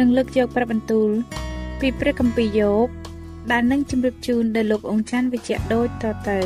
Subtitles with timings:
[0.00, 1.10] នឹងលើកយកព្រះបន្ទូល
[1.80, 2.86] ពីព្រះគម្ពីរយោប
[3.50, 6.40] ដែលនឹងជម្រាបជូនដល់លោកអង្ចាន់វិជ្ជៈដូចតទៅ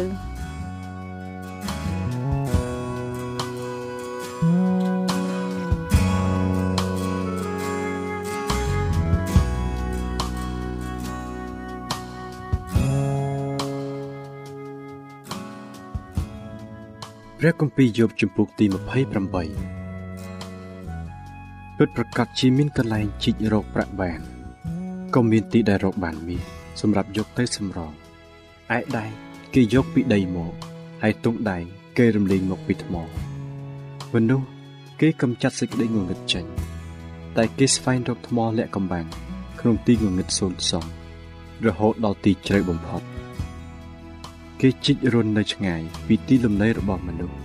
[17.39, 19.84] ព្រះគម្ពីរយោបជំពូកទី28
[21.79, 24.21] ពិតប្រកបជាមានកន្លែងជីករកប្រាក់បាន
[25.15, 26.43] ក៏មានទីដែលរកបានមាស
[26.81, 27.93] សម្រាប់យកទៅសម្រង
[28.77, 29.05] ឯដៃ
[29.55, 30.53] គេយកពីដីមក
[31.03, 31.59] ហើយទង់ដៃ
[31.99, 32.95] គេរំលែងមកពីថ្ម
[34.15, 34.47] មនុស្ស
[35.01, 36.45] គេកំចាត់សេចក្តីងងឹតចេញ
[37.37, 39.07] តែគេស្វែងរកថ្មលាក់កំបាំង
[39.61, 40.85] ក្នុងទីងងឹតសូន្យសំ
[41.67, 43.03] រហូតដល់ទីជ្រៅបំផុត
[44.61, 47.37] គេជីករន់នៅឆ្ងាយពីទីលំនៅរបស់មនុស្ស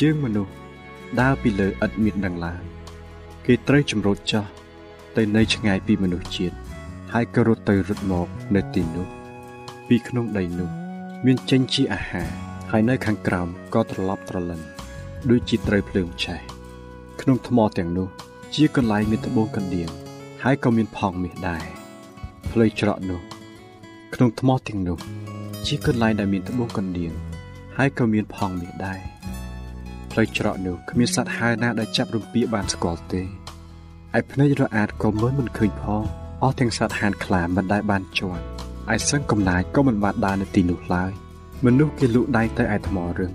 [0.00, 0.52] ជើងមនុស្ស
[1.20, 2.62] ដើរពីលើឥតមានដឹងឡើយ
[3.50, 4.44] គេត្រូវចម្រូតចោះ
[5.16, 6.56] ទៅនៅឆ្ងាយពីមនុស្សជាតិ
[7.12, 9.06] ហើយក៏រត់ទៅរត់មកនៅទីនោះ
[9.88, 10.70] ពីក្នុងដីនោះ
[11.26, 12.28] មានចេញជាអាហារ
[12.70, 14.60] ហើយនៅខាងក្រោមក៏ត្រឡប់ត្រលិន
[15.30, 16.40] ដូចជាត្រូវភ្លើងឆេះ
[17.20, 18.08] ក្នុងថ្មទាំងនោះ
[18.54, 19.90] ជាកន្លែងមានត្បូងកណ្ដៀង
[20.42, 21.64] ហើយក៏មានផងមាសដែរ
[22.50, 23.20] ផ្លូវច្រកនោះ
[24.14, 24.98] ក្នុងថ្មទាំងនោះ
[25.66, 27.12] ជាកន្លែងដែលមានត្បូងកណ្ដៀង
[27.76, 29.00] ហើយក៏មានផងមាសដែរ
[30.18, 33.22] ផ្លូវច្រកនោះគ្មានសត្វហើរណាដែលចាប់រំពាបានស្គាល់ទេ
[34.18, 36.02] ឯភ្នែករអាតក៏មើលមិនឃើញផង
[36.42, 38.42] អស់ទាំងសត្វហានខ្លាមិនដែលបានជាន់
[38.94, 41.10] ឯសឹងកំណាចក៏មិនបានដើរនៅទីនោះឡើយ
[41.64, 43.32] មនុស្សគេលូកដៃទៅឯថ្មរឹង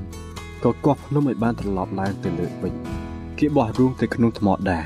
[0.63, 2.73] ក៏គោះភ្នំឲ្យបានត្រឡប់ឡើងទៅលើវិញ
[3.37, 4.85] គេបោះរូងទៅក្នុងថ្មដែរ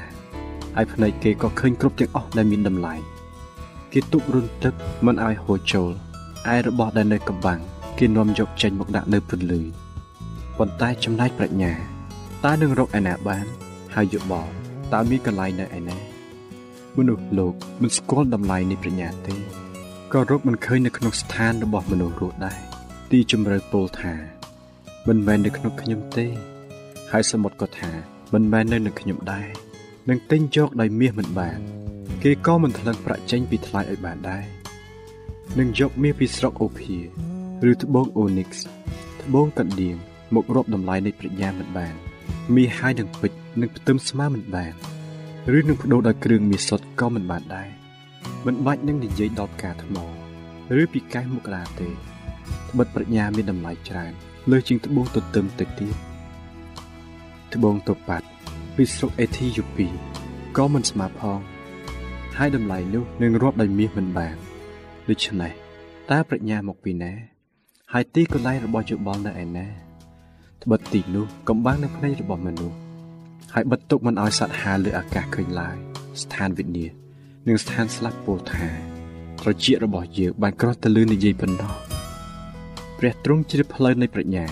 [0.75, 2.95] ហើយភ្នែកគេក៏ឃើញគ្រប់ទាំងអស់ដែលមានតម្លៃ
[3.93, 4.73] គេទប់រុនទឹក
[5.05, 5.91] មិនឲ្យហូរចូល
[6.53, 7.59] ឯរបស់ដែលនៅកំបាំង
[7.97, 9.86] គេនាំយកចេញមកដាក់នៅពន្លឺ
[10.57, 11.73] ប៉ុន្តែចំណែកប្រាជ្ញា
[12.45, 13.45] តើនឹងរកឯណាបាន
[13.95, 14.51] ហើយយោបល់
[14.93, 15.97] តើមានកន្លែងនៅឯណា
[16.97, 19.35] មនុស្សលោកមិនស្គាល់តម្លៃនៃប្រាជ្ញាទេ
[20.13, 22.59] ក៏រកមិនឃើញនៅក្នុងស្ថានរបស់មនុស្សរស់ដែរ
[23.11, 24.13] ទីជម្រៅពោលថា
[25.07, 26.25] មិនមែននៅក្នុងខ្ញុំទេ
[27.11, 27.91] ហើយសមុទ្រក៏ថា
[28.33, 29.47] មិនមែននៅនឹងខ្ញុំដែរ
[30.09, 31.59] នឹងទិញយកដោយមាសមិនបាន
[32.23, 34.45] គេក៏មិនថ្លឹងប្រាក់ចេញពីថ្លៃឲ្យបានដែរ
[35.59, 36.97] នឹងយកមាសពីស្រុកអូភៀ
[37.69, 38.61] ឬត្បូងអូនីកស
[39.21, 39.97] ត្បូងកណ្ដៀង
[40.35, 41.93] មករាប់តម្លៃនៃប្រាជ្ញាមិនបាន
[42.55, 44.73] មាសហើយនឹងពេជ្រនឹងផ្ទឹមស្មើមិនបាន
[45.57, 47.69] ឬនឹងបដូរដោយគ្រឿងមាសសុទ្ធក៏មិនបានដែរ
[48.45, 49.95] មិនបាច់នឹងនិយាយដល់ផ្កាថ្ម
[50.79, 54.13] ឬពីកែសមករាទេត្បិតប្រាជ្ញាមានតម្លៃច្រើន
[54.51, 55.95] លើជាងត្បូងទទឹមទៅទៀត
[57.53, 58.27] ត្បូងតូប៉ាត់
[58.75, 59.87] ពីស្រុកអេធីយ៉ូពី
[60.57, 61.39] ក៏មិនស្មើផង
[62.37, 64.35] ហើយតម្លៃនោះនឹងរាប់ដោយមាសមិនបាន
[65.09, 65.51] ដូច្នេះ
[66.11, 67.11] តើប្រាជ្ញាមកពីណា
[67.93, 72.77] ហើយទីកន្លែងរបស់យោបល់នៅឯណាត្បិតទីនោះកំបាំងនៅភ្នែករបស់មនុស្ស
[73.53, 75.75] ហើយបិទទុកមិនឲ្យសត្វហាលើអាកាសឃើញឡើយ
[76.21, 76.87] ស្ថានវិញ្ញា
[77.47, 78.67] និងស្ថានស្លាប់ពោលថា
[79.41, 81.73] ត្រចៀករបស់យើងបានក្រោះទៅលើនិយាយប៉ុណ្ណោះ
[82.99, 84.45] ព្រះទ្រង់ជ្រាបផ្លូវនៃប្រាជ្ញា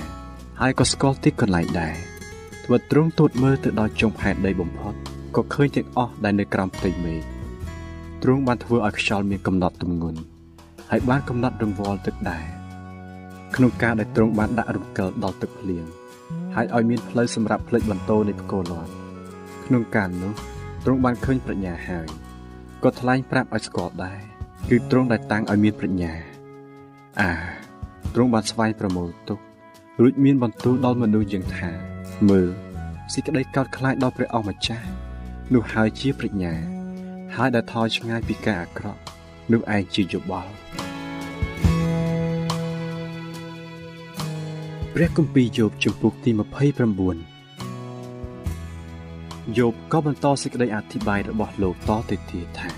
[0.61, 1.95] ហើយក៏ស្គាល់ទីកន្លែងដែរ
[2.65, 4.93] ត្បិតទ្រង់ទូតមើលទៅដល់ចុងផែនដីបំផុត
[5.35, 7.21] ក៏ឃើញទាំងអស់ដែលនៅក្រោមផ្ទៃមេឃ
[8.23, 10.19] ទ្រង់បានធ្វើឲ្យខ្យល់មានកំណត់ទម្ងន់
[10.89, 12.45] ហើយបានកំណត់រង្វល់ទឹកដែរ
[13.55, 15.85] ក្នុងការដែលទ្រង់បានដាក់រំកិលដល់ទឹកភ្លៀង
[16.55, 18.91] ហើយឲ្យមានផ្លូវសម្រាប់ផ្លេចបន្ទោនៃផ្គរលាន់
[19.65, 20.33] ក្នុងការនោះ
[20.85, 22.07] ទ្រង់បានឃើញប្រាជ្ញាហើយ
[22.83, 24.19] ក៏ថ្លែងប្រាប់ឲ្យស្គាល់ដែរ
[24.69, 26.13] គឺទ្រង់ដែលតាំងឲ្យមានប្រាជ្ញា
[27.21, 27.31] អា
[28.13, 29.39] ទ្រង់បានស្វែងប្រមូលទុក
[30.01, 31.69] រួចមានបន្ទូលដល់មនុស្សយ៉ាងថា
[32.29, 32.49] មើល
[33.13, 34.85] សេចក្តីកោតខ្លាចដល់ព្រះអង្គម្ចាស់
[35.53, 36.53] នោះហើយជាប្រាជ្ញា
[37.35, 39.01] ហើយដែលថយឆ្ងាយពីការអាក្រក់
[39.51, 40.51] នោះឯងជាយោបល់
[44.97, 46.37] ព្រះគម្ពីរយោបជំពូកទី29
[49.57, 52.69] យោបក៏បន្តសេចក្តីអធិប្បាយរបស់លោកតទៅទៀតថា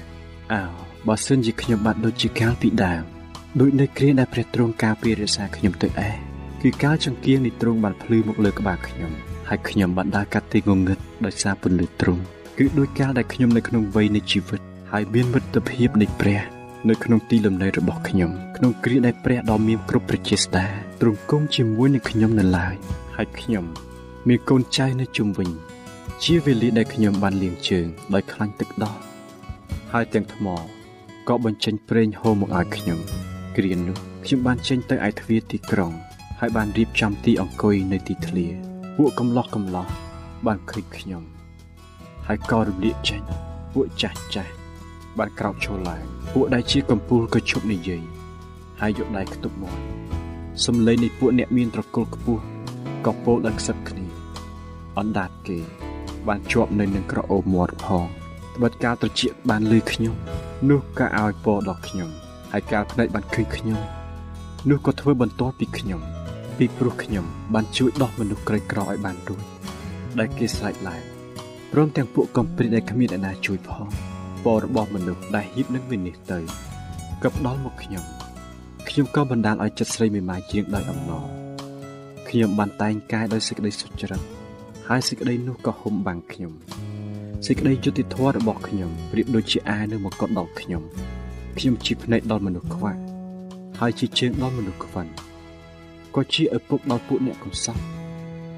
[0.54, 0.64] អើ
[1.08, 3.04] បើសិនជាខ្ញុំបានដូចជាកាលពីដើម
[3.60, 6.16] ដូចនៅគ្រាដែលព្រះទ្រង់ការពាររក្សាខ្ញុំទៅឯង
[6.62, 9.12] គឺកាលចង្គៀងនៃទ្រង់បានភ្លឺមកលើក្បាលខ្ញុំ
[9.50, 12.22] ហើយខ្ញុំបានដើរកាត់ទីងងឹតដោយសារពន្លឺទ្រង់
[12.58, 14.60] គឺដោយកាលដែលខ្ញុំនៅក្នុងវ័យនៃជីវិត
[14.92, 16.42] ហើយមានមិត្តភាពនៃព្រះ
[16.90, 20.66] នៅក្នុងទីលំនៅរបស់ខ្ញុំក្នុងគ្រាដែលព្រះដ៏មានគ្រប់ប្រជាស្ដា
[21.02, 22.76] ទ្រង់គង់ជាមួយនឹងខ្ញុំនៅឡើយ
[23.16, 23.66] ហើយខ្ញុំ
[24.28, 25.50] មានកូនចៅនៅជុំវិញ
[26.24, 28.96] ជាវេលាដែលខ្ញុំបានលាងជើងដោយខ្លាញ់ទឹកដោះ
[29.92, 30.46] ហើយទាំងថ្ម
[31.28, 33.00] ក៏បញ្ចេញប្រេងហូរមកឲ្យខ្ញុំ
[33.58, 35.92] គ្រានោះខ្ញុំបានចេញទៅឯទ្វារទីក្រុង
[36.40, 38.48] ហើយបានរៀបចំទីអង្គុយនៅទីធ្លា
[38.98, 39.88] ពួកកំឡោះកំឡោះ
[40.46, 41.24] បានឃើញខ្ញុំ
[42.28, 43.22] ហើយក៏រំលាកចេញ
[43.74, 44.57] ពួកចាស់ចាស់
[45.20, 46.02] បានក្រោកឈរឡើង
[46.34, 48.04] ពួកដែលជាកំពូលក៏ឈប់និយាយ
[48.82, 49.82] ហើយយកដៃខ្ទប់មាត់
[50.66, 52.42] សំឡេងនៃពួកអ្នកមានត្រកុលខ្ពស់
[53.06, 54.06] ក៏ពោលដល់ខ្សឹបគ្នា
[54.98, 55.60] អណ្ដាតគេ
[56.28, 58.06] បានជាប់នៅនឹងក្រអូបមាត់ផង
[58.56, 60.16] ត្បិតការត្រជាក់បានលឺខ្ញុំ
[60.70, 62.10] នោះក៏ឲ្យពរដល់ខ្ញុំ
[62.52, 63.80] ហើយការភ្នែកបានឃើញខ្ញុំ
[64.70, 66.02] នោះក៏ធ្វើបន្ទាល់ពីខ្ញុំ
[66.58, 69.44] ពីព្រោះខ្ញុំ បានជួយដោះមនុស្សក្រីក្រឲ្យបានរួច
[70.20, 71.02] ដែលគេស្រែកឡើង
[71.72, 73.88] ព្រមទាំងពួកកំព្រាដែលគ្មានអ្នកណាជួយផង
[74.48, 76.44] ពររបស់មនុស្សដែលហ៊ីបនឹងវិនិច្ឆ័យ
[77.22, 78.04] ទៅក៏ផ្ដល់មកខ្ញុំ
[78.90, 81.26] ខ្ញុំក៏បណ្ដាលឲ្យចិត្តស្រីមេម៉ាយជាងដោយអំណរ
[82.30, 84.22] ខ្ញុំបានតែងកាយដោយសេចក្តីសុចរិត
[84.88, 86.52] ហើយសេចក្តីនោះក៏ហុំបាំងខ្ញុំ
[87.46, 90.84] សេចក្តីយុត្តិធម៌របស់ខ្ញុំប្រៀបដូចជាអានៅមកកត់ដល់ខ្ញុំ
[91.58, 92.94] ខ្ញុំជាភ្នែកដល់មនុស្សខ្វះ
[93.80, 95.08] ហើយជាជើងដល់មនុស្សខ្វិន
[96.16, 97.82] ក៏ជាឪពុកដល់ពួកអ្នកកំសត់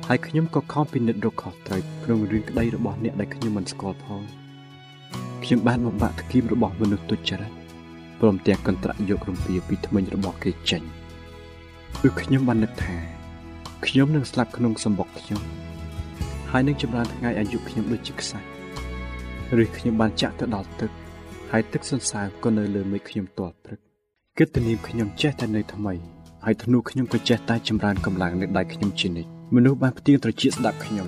[0.07, 4.23] ហើយខ្ញុំក៏ខំពិនិត្យរកខុសត្រូវក្នុងរឿងក្តីរបស់អ្នកដែលខ្ញុំមិនស្គាល់ផង
[5.49, 7.51] ខ្ញុំបានបំបាក់ធ្គីមរបស់មនុស្សទុច្ចរិត
[8.19, 10.83] ព្រមទាំងកន្ត្រាក់យករំពាពីថ្មិញរបស់គេចេញ
[12.01, 12.97] គឺខ្ញុំបាននឹកថា
[13.85, 15.41] ខ្ញុំនឹងស្លាប់ក្នុងសម្បុកខ្ញុំ
[16.51, 18.47] ហើយនឹងចម្រើនថ្ងៃអាយុខ្ញុំដូចជាខ្សាច់
[19.63, 20.91] ឬខ្ញុំបានចាក់ទៅដល់ទឹក
[21.51, 23.79] ហើយទឹកសន្សើមក៏នៅលើមេឃខ្ញុំទាល់ព្រឹក
[24.37, 25.93] គិតទៅនាមខ្ញុំចេះតែនៅថ្មី
[26.45, 31.07] ហើយធ្នូខ្ញុំក៏ចេះតែចម្រើនកម្លាំងនៅដៃខ្ញុំជានិច្ចមនុស្សបានផ្ទៀងត្រចៀកស្ដាប់ខ្ញុំ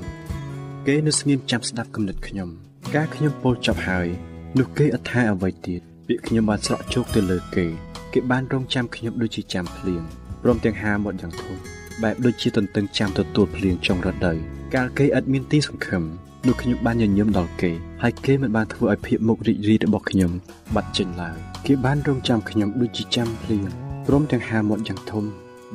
[0.88, 2.50] គេនៅស្ងៀមចាំស្ដាប់គំនិតខ្ញុំ
[2.96, 7.66] ការខ្ញុំពោលចប់ហើយ នោះគេអត់ថាអ្វីទៀតពាក្យខ្ញុំបានស្រក់ជោគទៅលើគេ
[8.14, 10.04] គេបានរងចាំខ្ញុំដូចជាចាំភ្លៀង
[10.44, 11.56] ព្រមទាំងហាមាត់យ៉ាងធំ
[12.04, 14.38] បែបដូចជាទន្ទឹងចាំទទួលភ្លៀងចុងរដូវ
[14.76, 16.04] កាលគេឥតមានទីសង្ឃឹម
[16.48, 17.72] នោះខ្ញុំបានញញឹមដល់គេ
[18.02, 20.32] ហើយគេមិនបានធ្វើឲ្យភាពមុខរីករាយរបស់ខ្ញុំ
[20.76, 23.66] បាត់ចេញឡើយគេបានរងចាំខ្ញុំដូចជាចាំភ្លៀង
[24.08, 25.24] ព្រមទាំងហាមាត់យ៉ាងធំ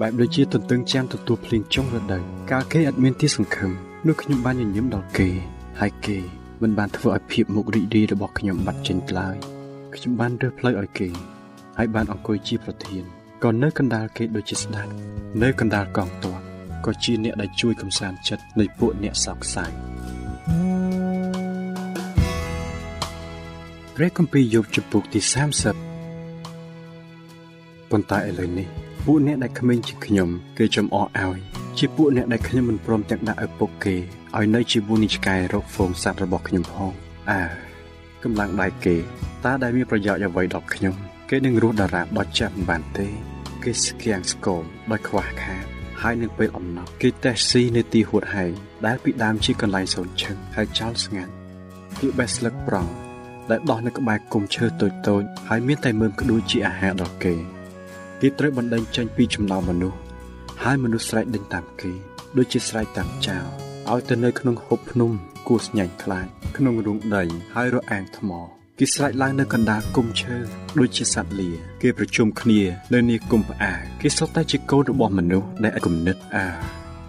[0.01, 3.71] បែបដូចជាទន្ទឹងចាំទទួលភ្លៀងចុងរដូវកាលគេឥតមានទីសង្ឃឹម
[4.07, 5.29] នោះខ្ញុំបានញញឹមដល់គេ
[5.81, 6.19] ហើយគេ
[6.63, 9.37] មិនបានធ្វើឲ្យភាពមុខរីករាយរបស់ខ្ញុំបាត់ចេញឡើយ
[9.95, 11.09] ខ្ញុំបានរើសផ្លូវឲ្យគេ
[11.79, 13.05] ហើយបានអង្គុយជាប្រធាន
[13.45, 14.89] ក៏នៅកណ្ដាលគេដូចជាស្ដេច
[15.43, 16.39] នៅកណ្ដាលកងទ័ព
[16.85, 19.65] ក៏ជាអ្នកដែលជួយកំសាន្តចិត្តនៃពួកអ្នកសោកសៅ
[23.95, 25.21] ព្រះគម្ពីរយោបជំពូកទី
[26.57, 28.69] 30ប៉ុន្តែឥឡូវនេះ
[29.05, 30.29] ពួកអ្នកដែលក្មេងជាខ្ញុំ
[30.59, 31.39] គេចំអកឲ្យ
[31.79, 33.97] ជាពួកអ្នកដែលខ្ញុំមិនព្រមទាំងដាក់ឪពុកគេ
[34.39, 36.93] ឲ្យនៅជាវូនីឆ្កែរកហ្វូងសัตว์របស់ខ្ញុំផង
[37.31, 37.43] អើ
[38.25, 38.97] កម្លាំងដៃគេ
[39.45, 40.95] តើដែលមានប្រយោជន៍អ្វីដល់ខ្ញុំ
[41.31, 43.09] គេនឹងរស់តារាបដល់ចាប់មិនបានទេ
[43.63, 45.65] គេស្គាំងស្គមដោយខ្វះខាត
[46.03, 48.53] ហើយនឹងពេលអំណប់គេតេះស៊ីនៅទីហួតហែង
[48.87, 51.33] ដែលពីដើមជាកន្លែងសូនឈឹងហើយចោលស្ងាត់
[52.01, 52.93] គេបេះស្លឹកប្រង់
[53.51, 57.35] ដែលដោះនៅក្បែរគុំឈើតូចតូចហើយមានតែមើមក្ដួយជាអាហារដល់គេ
[58.21, 59.99] គេត្រូវបណ្ដេញចេញពីចំណោមមនុស្ស
[60.63, 61.93] ហើយមនុស្សស្រែកដេញតាមគេ
[62.37, 65.11] ដូចជាស្រែកតាមចៅ ឲ្យទៅនៅក្នុងហូបភ្នំ
[65.49, 66.27] គួស្ញាញ់ខ្លាច
[66.57, 67.25] ក្នុងរូងដី
[67.55, 68.31] ហើយរអាងថ្ម
[68.79, 70.37] គេស្រែកឡើងនៅកណ្ដាលគុំឈើ
[70.79, 71.51] ដូចជាសត្វលា
[71.83, 72.61] គេប្រជុំគ្នា
[72.95, 76.47] នៅនីគុំផ្អាគេសុទ្ធតែជាកូនរបស់មនុស្សដែលគំនិតអា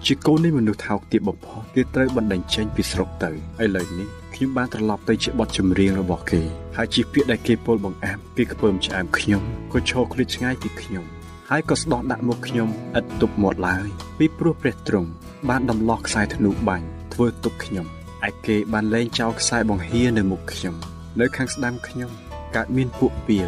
[0.05, 3.29] ជាកូននៃមនុស្សថោកទាបបំផុតគេត្រូវបណ្ដេញចេញពីស្រុកទៅ
[3.63, 6.41] ឥឡូវនេះខ្ញុំបានត្រឡប់ទៅជាបទចម្រៀងរបស់គេ
[6.77, 9.41] ហើយជាពាក្យដែលគេពោលបង្អាប់គេខ្ពើមឆ្អែមខ្ញុំ
[9.73, 11.05] ក៏ឈរឃ្លាតឆ្ងាយពីខ្ញុំ
[11.49, 12.69] ហើយក៏ស្ដោះដាក់មុខខ្ញុំ
[12.99, 15.09] ឥតទប់មាត់ឡើយពីព្រោះព្រះទ្រង់
[15.49, 17.85] បានដំឡោះខ្សែធ្នូបាញ់ធ្វើទុកខ្ញុំ
[18.27, 20.75] ឯគេបានលែងចោលខ្សែបង្ហៀនៅមុខខ្ញុំ
[21.19, 22.11] នៅខាងស្ដាំខ្ញុំ
[22.55, 23.47] កើតមានពួកពីល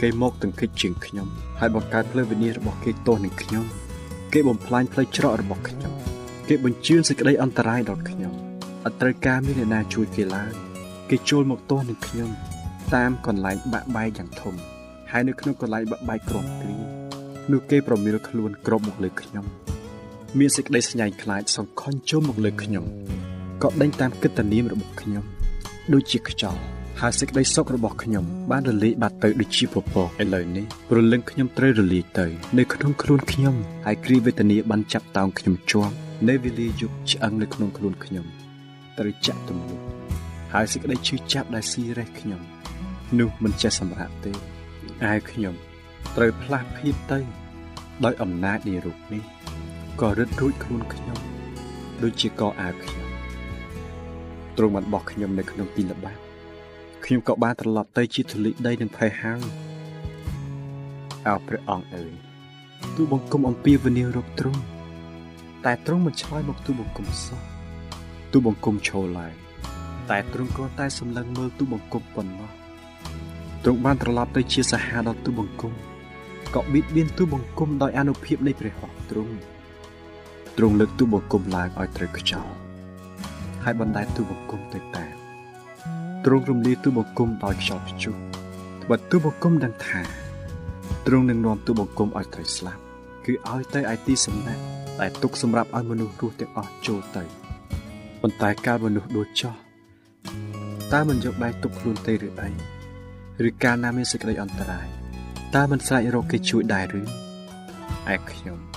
[0.00, 1.28] គេមកទង្គិចជាងខ្ញុំ
[1.58, 3.64] ហើយបង្កើតផ្លូវវិនិច្ឆ័យរបស់គេទោសនឹងខ្ញុំ
[4.32, 5.92] គេបំផ្លាញផ្លូវច្រករបស់ខ្ញុំ
[6.48, 8.32] គេបញ្ជឿនសេចក្តីអន្តរាយដល់ខ្ញុំ
[8.84, 10.52] អត់ត្រូវការមានអ្នកណាជួយគេឡើយ
[11.10, 12.30] គេចូលមកទោសនឹងខ្ញុំ
[12.94, 14.54] តាមកន្លែងបាក់បែកយ៉ាងធំ
[15.10, 16.74] ហើយនៅក្នុងកន្លែងបបាយក្រំគ្រី
[17.52, 19.44] នោះគេប្រមៀលខ្លួនក្របមកលើខ្ញុំ
[20.38, 22.84] មានសេចក្តីស្ញាញ់ខ្លាចសង្ខុញចូលមកលើខ្ញុំ
[23.62, 25.24] ក៏ដេញតាមកិត្តិនាមរបស់ខ្ញុំ
[25.92, 26.60] ដូចជាខ្យល់
[27.00, 32.26] ហើយសេចក្តីសុខរបស់ខ្ញុំបានរលាយបាត់ទៅដូចជាពពកឥឡូវនេះព្រលឹងខ្ញុំត្រូវរលាយទៅ
[32.58, 33.54] នៅក្នុងខ្លួនខ្ញុំ
[33.86, 35.94] ហើយគ្រីវេទនាបានចាប់តោងខ្ញុំជាប់
[36.28, 38.26] នៅវេលាយប់ឆ្អឹងនៅក្នុងខ្លួនខ្ញុំ
[38.98, 39.80] ត្រូវចាក់ទម្លុះ
[40.52, 42.40] ហើយសេចក្តីឈឺចាប់ដែលស៊ីរេះខ្ញុំ
[43.18, 44.32] នោះមិនចេះសម្រាប់ទេ
[45.04, 45.54] អាយខ្ញុំ
[46.16, 47.20] ត្រូវផ្លាស់ភៀបទៅ
[48.04, 49.22] ដោយអំណាចនៃរូបនេះ
[50.00, 51.18] ក៏រឹតរួចខ្លួនខ្ញុំ
[52.02, 53.06] ដូចជាកអាវខ្ញុំ
[54.56, 56.20] ទ្រង់បានបោះខ្ញុំនៅក្នុងទីល្បាប់
[57.04, 59.42] ខ្ញុំក៏បានត្រឡប់ទៅជាធូលីដីនឹងភ័យហើយ
[61.28, 62.12] អោព្រះអង្គអើយ
[62.96, 64.62] ទូបង្គំអំពីវនារកទ្រង់
[65.64, 67.40] តែទ្រង់មិនឆ្លើយមកទូបង្គំសោះ
[68.32, 69.34] ទូបង្គំឈរឡើង
[70.10, 72.50] តែទ្រង់គ្រាន់តែសម្លឹងមើលទូបង្គំប៉ុណ្ណោះ
[73.64, 75.72] ទ្រង់បានត្រឡប់ទៅជាសាហាដល់ទូបង្គំ
[76.54, 79.34] ក៏បៀតបៀនទូបង្គំដោយអនុភាពនៃព្រះហស្ថទ្រង់
[80.56, 82.52] ទ្រង់លើកទូបង្គំឡើងឲ្យត្រូវខ្យល់
[83.64, 85.14] ហើយបណ្ដែតទូបង្គំទៅតាម
[86.24, 88.14] ទ្រង់រំលាយទូបង្គំដោយខ្យល់ព្យុះ
[88.88, 90.00] បើទូបង្គំដឹងថា
[91.06, 92.82] ទ្រង់នឹងនាំទូបង្គំឲ្យត្រូវស្លាប់
[93.24, 94.62] គឺឲ្យទៅឯទីសំណាក់
[95.00, 97.24] ដែលទុកសម្រាប់ឲ្យមនុស្សរស់ទាំងអស់ចូលទៅ
[98.20, 99.54] ប៉ុន្តែកាលមនុស្សដួលចោះ
[100.92, 102.50] តើមិនយកដៃទុកខ្លួនទេឬអី
[103.48, 104.86] ឬកាលណាមានសេចក្តីអន្តរាយ
[105.54, 108.75] តើមិនស្រែករកគេជួយដែរឬឯខ្ញុំ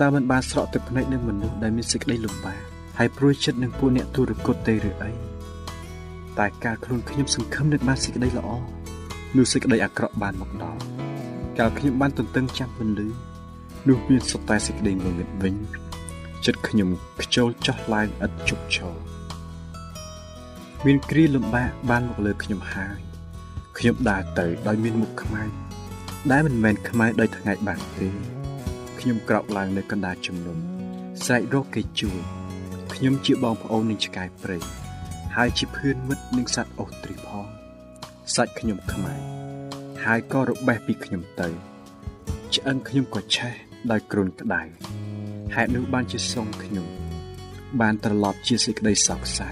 [0.00, 2.60] តើមិនបានស្រក់ទឹកភ្នែកនឹងមនុស្សដែលមានសេចក្តីលំបាក
[2.98, 5.12] ហើយព្រួយចិត្តនឹងពួកអ្នកទុរគតទេឬអី
[6.38, 8.48] តែការខ្លួនខ្ញុំសង្ឃឹមនឹងបានសេចក្តីល្អ
[9.36, 10.80] នោះសេចក្តីអាក្រក់បានមកដល់
[11.58, 13.08] កាលខ្ញុំបានទន្ទឹងចាំពន្លឺ
[13.88, 15.54] នោះមានសុទ្ធតែសេចក្តីងងឹតវិញ
[16.46, 16.88] ចិត្តខ្ញុំ
[17.22, 18.96] ខ្ជិលចោះឡើងឥតជប់ឈរ
[20.86, 22.98] មានគ្រាលំបាកបានមកលើខ្ញុំហើយ
[23.78, 25.42] ខ្ញុំដើរទៅដោយមានមុខខ្មៅ
[26.30, 28.37] ដែលមិនមែនខ្មៅដោយថ្ងៃបានទេ
[29.00, 30.58] ខ្ញុំក្រោកឡើងនៅកណ្ដាលជំនុំ
[31.24, 32.18] ស្រែករកគេជួយ
[32.94, 34.58] ខ្ញុំជាបងប្អូននឹងឆ្កែព្រៃ
[35.36, 37.46] ហើយជាភឿនមិត្តនឹងសត្វអូស្ទ្រីផង
[38.34, 39.14] សាច់ខ្ញុំខ្មៅ
[40.04, 41.48] ហើយក៏របេះពីខ្ញុំទៅ
[42.54, 43.54] ឆ្អឹងខ្ញុំក៏ឆេះ
[43.90, 44.62] ដោយគ្រុនក្តៅ
[45.54, 46.86] ហេតុនោះបានជាសុំខ្ញុំ
[47.80, 49.48] បានត្រឡប់ជាសេចក្តីសោកសៅ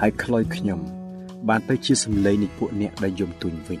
[0.00, 0.80] ហើយខ្លុយខ្ញុំ
[1.48, 3.80] បានទៅជាសម្លេងនៃពួកអ្នកដែលយំទួញវិញ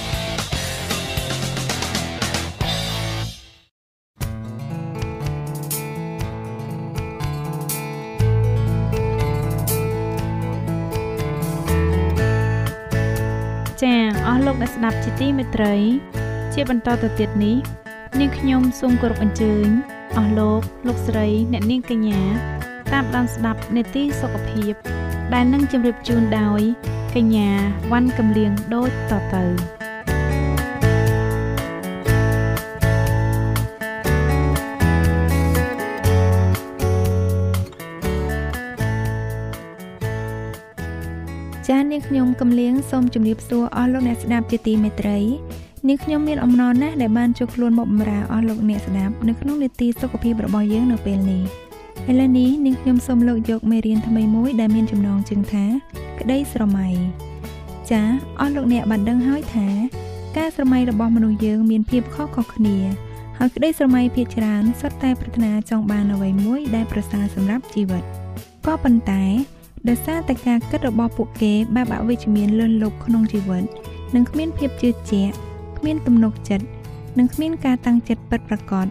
[13.83, 13.95] ចា
[14.27, 15.75] អស់លោកអ្នកស្ដាប់ជាទីមេត្រី
[16.53, 17.57] ជាបន្តទៅទៀតនេះ
[18.19, 19.67] នាងខ្ញុំសូមគោរពអញ្ជើញ
[20.17, 22.21] អស់លោកលោកស្រី អ្នកនាងកញ្ញា
[22.93, 24.73] តាមដានស្ដាប់នេតិសុខភាព
[25.33, 26.61] ដែលនឹងជម្រាបជូនដោយ
[27.15, 27.49] កញ្ញា
[27.91, 29.80] វ៉ាន់កំលៀងដូចតទៅ
[42.07, 45.19] ខ្ញុំកំលៀងសូមជម្រាបសួរអស់លោកអ្នកស្ដាប់ជាទីមេត្រី
[45.87, 51.43] នាងខ្ញុំមានអំណរណាស់ដែលបានជួបខ្លួនមកបម្រើអស់លោកអ្នកស្ដាប់នៅក្នុងនេតិសុខភាពរបស់យើងនៅពេលនេះ
[52.09, 55.65] ឥឡូវនេះនាងខ្ញុំសូមលើកយកមេរៀនថ្មីមួយដែលមានចំណងជើងថា
[56.19, 56.87] ក្តីស្រមៃ
[57.91, 58.01] ចា
[58.39, 59.67] អស់លោកអ្នកបានដឹងហើយថា
[60.37, 62.77] ការស្រមៃរបស់មនុស្សយើងមានភាពខុសៗគ្នា
[63.37, 68.03] ហើយក្តីស្រមៃភាគច្រើនសុទ្ធតែប្រាថ្នាចង់បានអ្វីមួយដែលប្រសើរសម្រាប់ជីវិត
[68.65, 69.23] ក៏ប៉ុន្តែ
[69.89, 73.63] ដោយសារតែការគិតរបស់ពួកគេបែបអវិជ្ជមានលន់លប់ក្នុងជីវិត
[74.15, 75.33] និងគ្មានភាពជឿជាក់
[75.77, 76.65] គ្មានទំនុកចិត្ត
[77.19, 78.85] និងគ្មានការតាំងចិត្តពិតប្រាកដ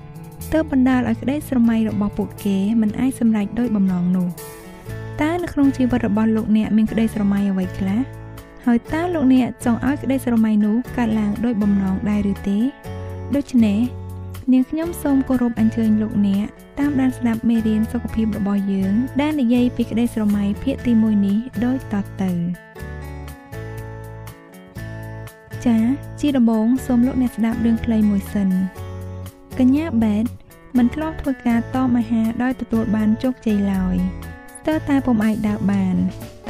[0.53, 4.29] ទើបបណ្ដាលឲ្យក្តីស្រមៃរបស់ពួកគេមិនអាចសម្រេចដោយបំណងនោះ
[5.21, 8.01] តើនៅក្នុងជីវិតរបស់លោកអ្នកមានក្តីស្រមៃអ្វីខ្លះ
[8.67, 12.59] ហើយតើលោកអ្នកចង់ឲ្យក្តីស្រមៃនោះកើតឡើងដោយបំណងដែរឬទេ
[13.37, 13.79] ដូច្នេះ
[14.53, 16.47] នាងខ្ញុំសូមគោរពអញ្ជើញលោកអ្នក
[16.79, 22.31] តាមដានស្ដាប់មេរៀនសុខភាពរបស់យើង ដែលនិយាយពីក្តីស្រមៃភាគទី1នេះដូចតទៅ
[25.65, 25.83] ចា៎
[26.21, 28.49] ជាដំបូងសូមលោកអ្នកស្ដាប់រឿងខ្លីមួយសិន
[29.59, 30.25] កញ្ញាបេត
[30.77, 33.97] មិនធ្លាប់ធ្វើការតមអាហារដោយទទួលបានជោគជ័យឡើយ
[34.61, 35.97] ស្ទើរតែពុំអាចដើរបាន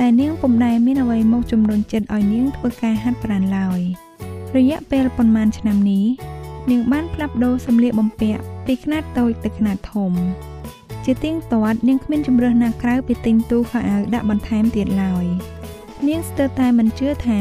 [0.01, 3.81] តែនាងពុំដែលមានអ្វីមកជំរុញចិត្តឲ្យនាងធ្វើការហាត់ប្រាណឡើយ
[4.57, 6.05] រយៈពេលប៉ុន្មានឆ្នាំនេះ
[6.71, 10.13] នាងបានផ្លាស់ប្ដូរសម្លៀកបំពាក់ពីខ្នាតតូចទៅខ្នាតធំ
[11.05, 15.25] ជាទៀងទាត់នាងគ្មានជំរើសណាក្រៅពីទិញទូខោអាវដាក់បន្ថែមទៀតឡើយ
[16.09, 17.41] នាងស្ទើរតែមិនជឿថា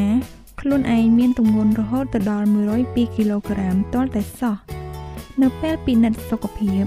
[0.62, 2.48] ខ្លួនឯងមានទម្ងន់រហូតទៅដល់
[2.80, 4.58] 102គីឡូក្រាមទាល់តែសោះ
[5.42, 6.84] នៅពេលពិនិត្យសុខភាព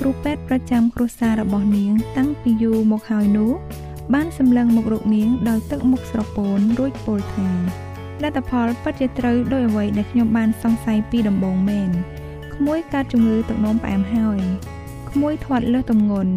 [0.00, 3.52] គ្រូពេទ្យប្រចាំគ្រួសាររបស់នាងតាំងពីយូរមកហើយនោះ
[4.14, 7.85] បានសម្លឹងមករកនាងដោយទឹកមុខស្រពោនរួចពោលថា
[8.22, 11.90] លទ្ធផលពិតជាត្រូវដោយអ្វីដែលខ្ញុំបានសង្ស័យពីដំបូងមែន
[12.54, 14.40] ក្មួយកើតជំងឺទឹកនោមផ្អែមហើយ
[15.10, 16.32] ក្មួយធាត់លើសទម្ងន់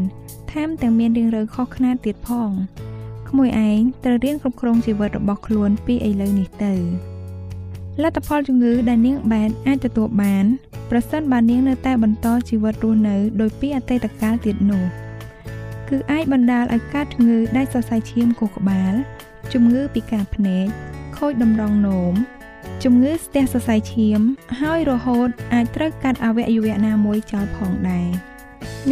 [0.51, 2.51] ថែមទាំងមានរាងរើខុសខ្នាតទៀតផង
[3.29, 6.73] ក្មួយឯងត្រូវរៀនគ្រប់គ្រងជីវិតរបស់ខ្លួនពីឥឡូវនេះទៅ
[8.03, 10.45] លទ្ធផលជំងឺដែលនាងបែនអាចទទួលបាន
[10.89, 14.83] ប្រសិនបើនាងនៅតែបន្តជីវិតរស់នៅដោយពីអតីតកាលទៀតនោះ
[15.89, 18.93] គឺអាចបណ្ដាលឲ្យកើតជំងឺដាច់សរសៃឈាមខួរក្បាល
[19.53, 20.67] ជំងឺពិការភ្នែក
[21.19, 22.13] ខូចតម្រងនោម
[22.83, 24.19] ជំងឺស្ទះសរសៃឈាម
[24.61, 28.09] ហើយរហូតអាចត្រូវកាត់អវយវៈណាមួយចោលផងដែរ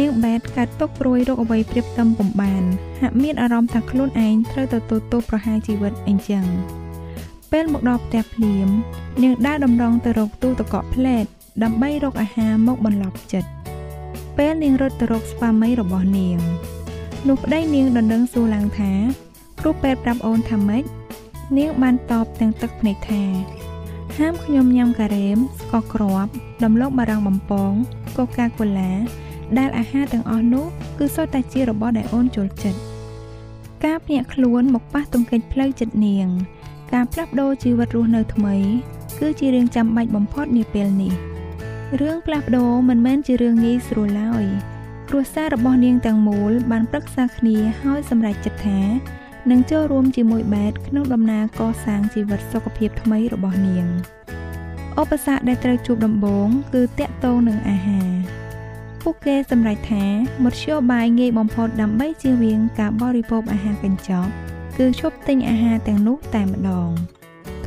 [0.00, 2.62] នាងបែតកាត់ទុកព្រួយរោគអ្វីព្រៀបតឹមពំបាន
[3.00, 6.44] ហាក់មានអារម្មណ៍ថាខ្លួនឯងត្រូវទទួលទោសប្រហារជីវិតអីចឹង
[7.52, 8.68] ពេលមកដល់ផ្ទះភ្លាម
[9.22, 11.24] នាងដើរតម្រង់ទៅរកទូទឹកកកផ្លែត
[11.62, 13.50] ដើម្បីរកអាហារមកបន្លប់ចិត្ត
[14.36, 16.38] ពេលនាងរត់ទៅរកស្វាមីរបស់នាង
[17.28, 18.92] នោះប្តីនាងដណ្ដឹងសួរឡើងថា
[19.60, 20.84] គ្រូពេទ្យប្រាប់អូនថាម៉េច
[21.56, 23.22] នាងបានតបទាំងទឹកភ្នែកថា
[24.18, 26.32] ហាមខ្ញុំញ៉ាំការ៉េមស្ករគ្រាប់
[26.64, 27.72] ដំឡូងបារាំងបំពង
[28.16, 28.92] កូកាកូឡា
[29.58, 30.66] ដែលអាហារទាំងអស់នោះ
[30.98, 32.78] គឺសុទ្ធតែជារបស់ដែលអូនចូលចិត្ត
[33.84, 36.28] ការភ្ញាក់ខ្លួនមកប៉ះទង្គិចផ្លូវចិត្តនាង
[36.92, 38.56] ការផ្លាស់ប្ដូរជីវិតរស់នៅថ្មី
[39.20, 41.14] គឺជារឿងចាំបាច់បំផុតនាពេលនេះ
[42.00, 44.44] រឿងផ្លាស់ប្ដូរមិនមែនជារឿងងាយស្រួលឡើយ
[45.08, 48.78] គ្រួសាររបស់នាងទាំងមូលបានប្រឹក្សាគ្នាហើយសម្រេចចិត្តថា
[49.50, 53.86] និងចូលរួមជាមួយបែតក្នុងដំណើរកសាងជីវិតសុខភាពថ្មីរបស់នាង
[55.00, 58.10] ឧបសគ្គដែលត្រូវជួបដំបូងគឺតាក់ទងនឹងអាហារ
[59.02, 60.04] ពួកគេសម្រេចថា
[60.44, 64.30] មធ្យោបាយងាយបំផុតដើម្បីជៀសវាងការបរិភោគអាហារកញ្ចប់
[64.78, 66.88] គឺឈប់ទិញអាហារទាំងនោះតែម្ដង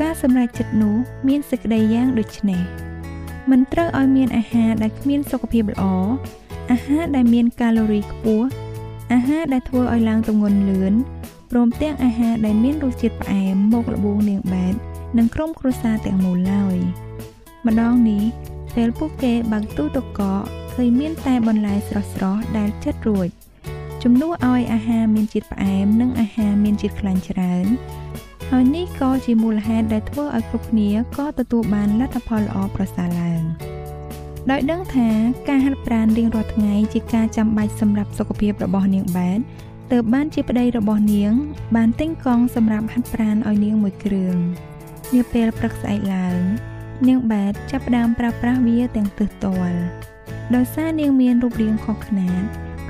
[0.02, 0.96] ការសម្រេចចិត្តនោះ
[1.28, 2.62] មានសេចក្តីយ៉ាងដូចនេះ
[3.52, 5.84] មិនត្រូវឲ្យមានអាហារដែលគ្មានសុខភាពល្អ
[6.72, 8.48] អាហារដែលមានកាឡូរីខ្ពស់
[9.14, 10.94] អាហារដែលធ្វើឲ្យឡើងទម្ងន់លឿន
[11.52, 14.76] ព្រមទាំងអាហារដែលមានរសជាតិផ្អែមមកលបួងនាងបែត
[15.18, 16.78] និងក្រុមគ្រួសារទាំងមូលឡើយ
[17.68, 18.24] ម្ដងនេះ
[18.76, 23.28] ពេលពួកគេបើកទូទឹកកកឃើញមានតែបន្លែស្រស់ៗដែលចិត្តរួច
[24.04, 27.66] ជំនួសឲ្យអាហារមានជាតិផ្អែមនិងអាហារមានជាតិខ្លាញ់ច្រើន
[28.50, 33.42] ហើយនេះក៏ជាមូលហេតុដែលធ្វើឲ្យគ្រប់គ្នាក៏ទទួលបានលទ្ធផលល្អប្រសើរឡើង
[34.52, 35.08] ដោយដឹងថា
[35.50, 39.40] ការហាត់ប្រាណរៀងរាល់ថ្ងៃជាការចាំបាច់សម្រាប់សុខភាពរបស់នាងបែត
[39.92, 41.34] ទើបបានជាប្តីរបស់នាង
[41.76, 44.36] បានទិញកង់សម្រាប់ហាត់ប្រាណឲ្យនាងមួយគ្រឿង
[45.14, 46.38] នាពេលព្រឹកស្អែកឡើង
[47.08, 49.78] នាងបែតចាប់ផ្ដើមប្រើប្រាស់វាទាំងទិសទាល់
[50.56, 52.42] ដោយសារនាងមានរូបរាងខុសខ្នាត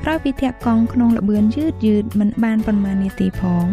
[0.04, 3.66] ក្រោយពីធាក់កង់ក្នុងល្បឿនយឺតយឺតមិនបានប៉ុន្មាននាទីផង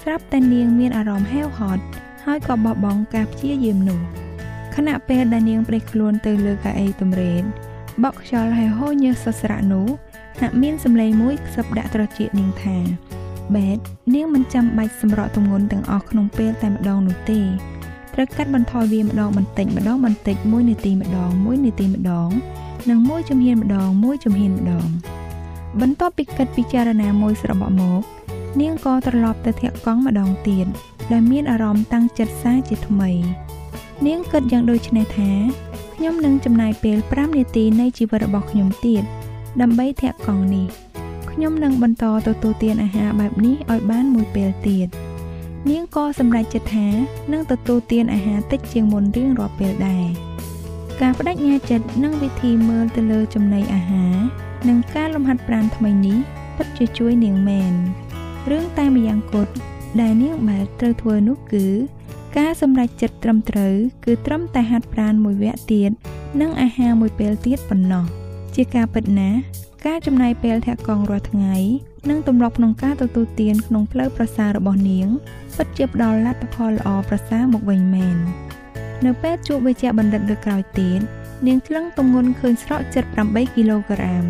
[0.00, 1.84] ស្រាប់តែនាងមានអារម្មណ៍ហេវហត់
[2.24, 4.00] ហើយក៏បោះបង់ការព្យាយាមនោះ
[4.74, 7.42] ខណៈពេលដែលនាងប្រេះខ្លួនទៅលើកៅអីទំរេន
[8.02, 9.86] បក់ខ្យល់ហើយហូរញើសសស្រាក់នោះ
[10.40, 12.76] ហាក់មានសម្លេងមួយខ្សឹបដាក់ត្រចៀកនាងថា
[13.54, 13.78] បេត
[14.14, 17.40] នាងមិនចាំបាច់សម្រក់ទម្ងន់ទាំងអស់ក្នុងពេលតែម្ដងនោះទេ
[18.14, 22.28] ត្រូវកាត់បន្ថយវាម្ដងបន្តិចម្ដងបន្តិចមួយនាទីម្ដងមួយនាទីម្ដង
[22.90, 24.86] និងមួយជំហានម្ដងមួយជំហានម្ដង
[25.80, 28.00] បន្ទាប់ពីគិតពិចារណាមួយស្របក់មក
[28.60, 30.66] នាងក៏ត្រឡប់ទៅធាក់កង់ម្ដងទៀត
[31.12, 33.10] ដោយមានអារម្មណ៍តាំងចិត្តសាជាថ្មី
[34.06, 35.30] នាងគិតយ៉ាងដូចនេះថា
[35.94, 39.02] ខ្ញុំនឹងចំណាយពេល5នាទីនៃជីវិតរបស់ខ្ញុំទៀត
[39.62, 40.66] ដើម្បីធាក់កង់នេះ
[41.30, 44.88] ខ្ញុំនឹងបន្តទទួលទានអាហារបែបនេះឲ្យបានមួយពេលទៀត
[45.70, 46.88] នាងក៏សម្រេចចិត្តថា
[47.32, 50.04] នឹងទទួលទានអាហារតិចជាងមុនរៀងរាល់ពេលដែរ
[51.00, 54.14] ការបដិញ្ញាចិត្តនិងវិធីមើលទៅលើចំណីអាហារ
[54.68, 56.18] និងការលំហាត់ប្រាណថ្មីនេះ
[56.56, 57.72] ពិតជាជួយនាងមែន
[58.50, 59.52] រឿងតែម្យ៉ាងគត់
[60.00, 61.66] ដែលនាងបែបត្រូវធ្វើនោះគឺ
[62.36, 65.90] ការសម្រេចចិត្តត្រឹមត្រូវគឺត្រឹមតែហាត់ប្រាណមួយវគ្គទៀត
[66.40, 68.06] និងអាហារមួយពេលទៀតប៉ុណ្ណោះ។
[68.56, 69.38] ជាការពិតណាស់
[69.86, 71.54] ការចំណាយពេលធាក់កង់រាល់ថ្ងៃ
[72.10, 75.08] និងទម្លាប់ក្នុងការទទួលទានក្នុងផ្លូវប្រសើររបស់នាង
[75.56, 78.16] ពិតជាផ្ដល់លទ្ធផលល្អប្រសើរមកវិញមែន
[79.04, 81.00] នៅពេលជួបវិជ្ជបណ្ឌិតលើក្រោយទៀត
[81.46, 84.24] នាងថ្លឹងទម្ងន់ឃើញស្រកចិត្ត8គីឡូក្រាម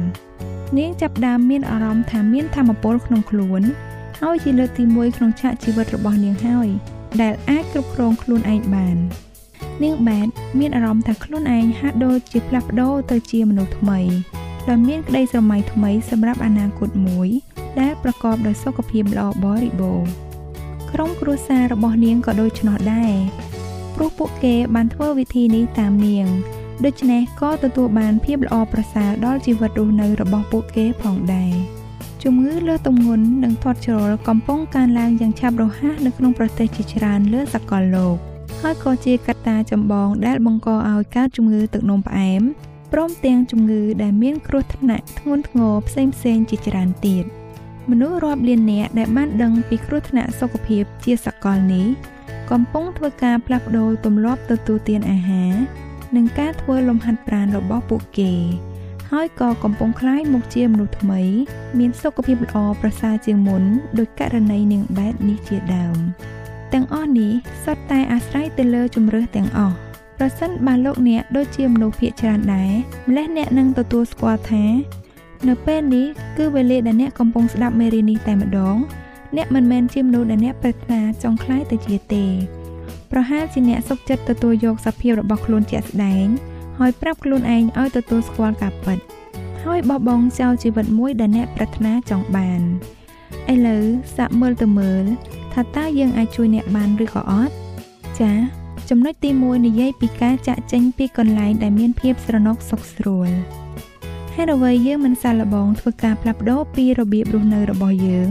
[0.78, 3.62] នាងចាប់ដើមមានអារម្មណ៍ថាមានធម៌ពលក្នុងខ្លួន
[4.20, 6.68] ហើយជាលើកទី1ក្នុងឆាកជីវិតរបស់នាងហើយ
[7.22, 8.96] ដែលអាចគ្រប់គ្រងខ្លួនឯងបាន
[9.82, 14.00] នាងបែតមានអារម្មណ៍ថាខ្លួនឯងហាក់ដូចជាផ្លាស់ប្ដូរទៅជាមនុស្សថ្មី
[14.68, 17.28] ដែលមានក្តីស្រមៃថ្មីសម្រាប់អនាគតមួយ
[17.80, 20.10] ដែលប្រកបដោយសុខភាពល្អបរិបូរណ៍
[20.92, 23.12] ក្រុមគ្រួសាររបស់នាងក៏ដូច្នោះដែរ
[23.94, 26.26] ព្រោះពួកគេបានធ្វើវិធីនេះតាមនាង
[26.84, 31.52] ដូច្នេះក៏ទទួលបានភាពល្អប្រសើរដល់ជីវិតរស់នៅរបស់ពួកគេផងដែរ
[32.22, 38.33] ជំងឺលើទម្ងន់និងធាត់ជ្រុលកំពុងកើនឡើងយ៉ាងឆាប់រហ័សនៅក្នុងប្រទេសជាច្រើនលើសកលលោក
[38.63, 42.41] ហើយក៏ជាកត្តាចម្បងដែលបង្កឲ្យកើតជំងឺទឹកនោមផ្អែម
[42.93, 47.25] ព្រមទាំងជំងឺដែលមានគ្រោះថ្នាក់ធ្ងន់ធ្ងរផ្សេងផ្សេងជាច្រើនទៀត
[47.89, 51.87] មនុស្សរាប់លាននាក់ដែលបានដឹងពីគ្រោះថ្នាក់សុខភាពជាសកលនេះ
[52.51, 55.53] កំពុងធ្វើការផ្លាស់ប្ដូរទម្លាប់ទទួលទានអាហារ
[56.15, 58.33] និងការធ្វើលំហាត់ប្រាណរបស់ពួកគេ
[59.11, 61.21] ហើយក៏កំពុងคล้ายមកជាមនុស្សថ្មី
[61.79, 63.63] មានសុខភាពល្អប្រសើរជាងមុន
[63.99, 65.97] ដោយករណីនាងបែតនេះជាដើម
[66.74, 67.32] ទាំងអស់នេះ
[67.64, 69.76] សុទ្ធតែអាស្រ័យទៅលើជំរើសទាំងអស់
[70.18, 72.70] ប្រសិនបើលោកអ្នកដូចជាមនុស្សភាគច្រើនដែរ
[73.08, 74.64] ម្លេះអ្នកនឹងទទួលស្គាល់ថា
[75.48, 76.06] នៅពេលនេះ
[76.38, 78.76] គឺវេលាដែលអ្នកកំពុងស្ដាប់មេរៀននេះតែម្ដង
[79.36, 82.24] អ្នកមិនមែនជាមនុស្សដែលអ្នកប្រាថ្នាចង់ខ្លាយទៅជាទេ
[83.12, 86.26] ប្រហែលជាអ្នកសុខចិត្តទទួលយកសភាពរបស់ខ្លួនជាក់ស្ដែង
[86.78, 88.98] ហើយប្រាប់ខ្លួនឯងឲ្យទទួលស្គាល់ការពិត
[89.64, 92.62] ហើយបោះបង់ចោលជីវិតមួយដែលអ្នកប្រាថ្នាចង់បាន
[93.52, 93.84] ឥឡូវ
[94.16, 95.04] សាកមើលទៅមើល
[95.52, 97.52] ថាតើយើងអាចជួយអ្នកបានឬក៏អត់
[98.20, 98.36] ចា៎
[98.90, 103.30] ចំណុចទី1និយាយពីការចាក់ចេញពីកន្លែងដែលមានភាពស្រណុកសុខស្រួល
[104.34, 108.30] ហេតុអ្វីយើងមិនសាកល្បងធ្វើការផ្លាស់ប្ដូរពីរបៀបរស់នៅរបស់យើង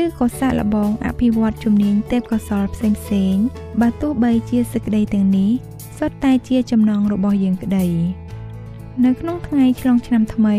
[0.00, 3.36] ឬក៏សាកល្បងអភិវឌ្ឍជំនាញទេពកោសល្យផ្សេងផ្សេង
[3.80, 5.50] បើទោះបីជាសេចក្តីទាំងនេះ
[5.98, 7.86] សុទ្ធតែជាចំណងរបស់យើងក្តី
[9.04, 10.56] នៅក្នុងថ្ងៃឆ្លងឆ្នាំថ្មី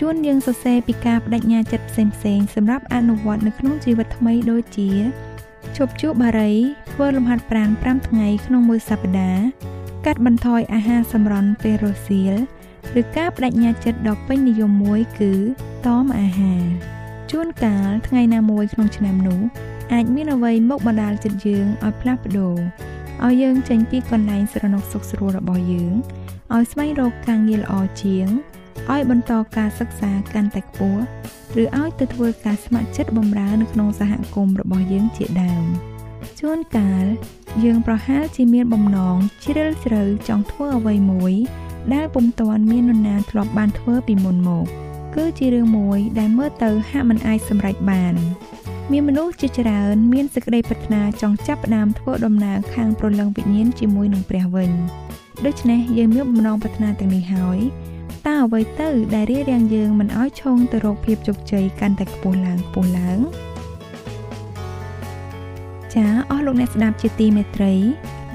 [0.00, 4.90] ជួនយើងសរសេរពីការបដិញ្ញាចិត្តផ្សេងផ្សេងសម្រាប់អនុវត្តនៅក្នុងជីវិតថ្មីដូចជា
[5.76, 6.52] ជប់ជួបបារី
[6.92, 9.44] ធ្វើលំហាត់ប្រាណ5ថ្ងៃក្នុងមួយសប្តាហ៍
[10.06, 12.34] កាត់បន្ថយអាហារសម្រន់ពេលរសៀល
[13.00, 15.32] ឬការបដិញ្ញាចិត្តដ៏ពេញនិយមមួយគឺ
[15.86, 16.64] តមអាហារ
[17.30, 19.40] ជួនកាលថ្ងៃណាមួយក្នុងឆ្នាំនោះ
[19.92, 22.56] អាចមានអ្វីមកបណ្ដាលចិត្តយើងឲ្យផ្លាស់ប្ដូរ
[23.24, 25.94] ឲ្យយើងចេញពីកន្លែងស្រណុកសុខស្រួលរបស់យើង
[26.54, 28.28] ឲ្យស្វែងរកការងារល្អជាង
[28.92, 31.02] ឲ្យបន្តការសិក្សាកាន់តែខ្ពស់
[31.60, 35.64] ឬឲ្យទៅធ្វើការស្ម័គ្រចិត្តបម្រើនៅក្នុងសហគមន៍របស់យើងជាដើម
[36.40, 37.04] ជួនកាល
[37.64, 41.34] យើងប្រហែលជាមានបំណងជ្រិលជ្រៅចង់ធ្វើអ្វីមួយ
[41.94, 44.66] ដែលពុំទាន់មាននរណាធ្លាប់បានធ្វើពីមុនមក
[45.16, 48.14] គឺជារឿងមួយដែលមើលទៅហាក់មិនអាចសម្រេចបាន
[48.92, 54.70] មានមនុស្សជាច្រើនមានសេចក្តីប្រាថ្នាចង់ចាប់ផ្ដើមធ្វើដំណើរខាងព្រលឹងវិញ្ញាណជាមួយនឹងព្រះវិញ
[55.46, 57.58] ដូច្នេះយើងមានបំណងប្រាថ្នាទាំងនេះហើយ
[58.28, 63.18] តើអ្វីទៅដែលរារាំងយើងមិនឲ្យឈោងទៅរកភាពជោគជ័យកាន់តែខ្ពស់ឡើងខ្ពស់ឡើង
[65.94, 67.74] ចាអស់លោកអ្នកស្ដាប់ជាទីមេត្រី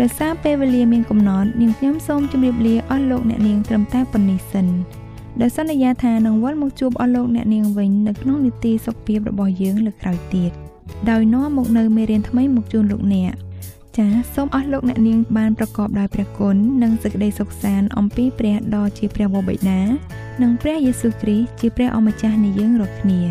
[0.01, 4.67] ដោយសារពេលវេលាមានកំណត់នាងខ្ញុំសូមជម្រាបលាអស់លោកអ្នកនាងត្រឹមតែប៉ុណ្្នេះសិន
[5.41, 10.51] ដោយសន្យាថានឹងវិលមកជួបអស់លោកអ្នកនាងវិញនៅក្នុងនីតិសុខភាពរបស់យើងលើកក្រោយទៀត
[11.10, 13.34] ដោយនាំមកនៅមេរៀនថ្មីមកជូនលោកអ្នក
[13.97, 19.82] ចាសសូមអស់លោកអ្នកនាងបានប្រកបដោយព្រះគុណនិងសេចក្តីសុខសាន្តអំពីព្រះដ៏ជាព្រះវរបិតា
[20.41, 23.21] និងព្រះយេស៊ូវគ្រីស្ទជាព្រះអម្ចាស់នៃយើងរាល់គ្នា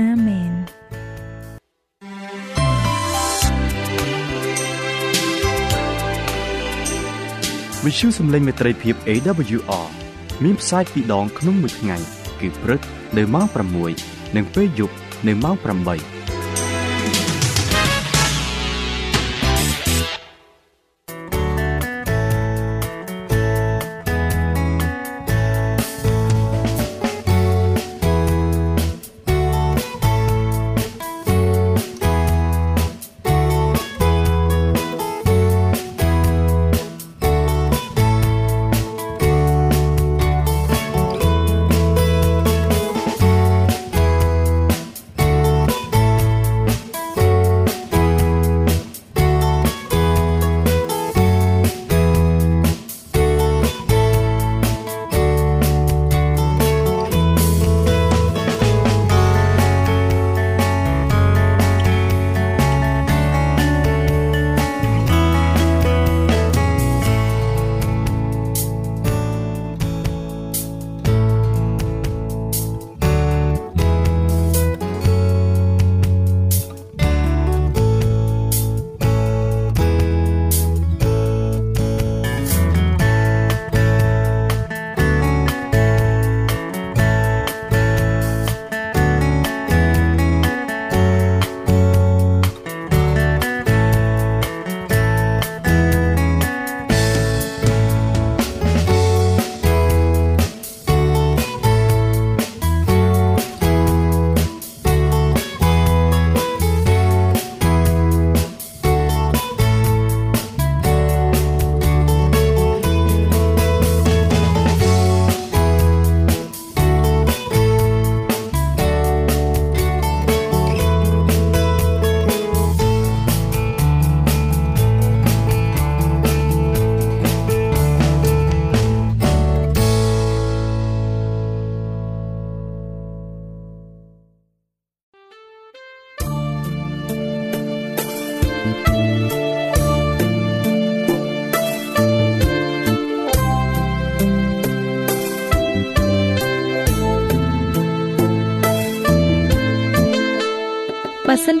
[0.00, 0.52] អាមែន
[7.84, 9.88] វិទ្យុសំឡេងមេត្រីភាព AWR
[10.44, 11.96] មានផ្សាយពីរដងក្នុងមួយថ្ងៃ
[12.40, 12.80] គឺព្រឹក
[13.16, 13.46] នៅម៉ោង
[13.90, 14.94] 6និងពេលយប់
[15.28, 16.31] នៅម៉ោង8